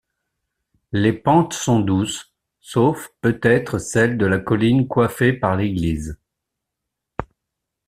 [0.93, 6.17] Les pentes sont douces, sauf peut-être celles de la colline coiffée par l'église.